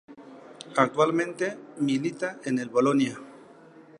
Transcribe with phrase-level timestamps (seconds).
[0.77, 3.19] Actualmente milita en el Bolonia.